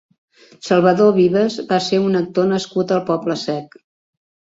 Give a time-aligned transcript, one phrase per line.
[0.67, 3.79] Salvador Vives va ser un actor nascut al Poble-sec.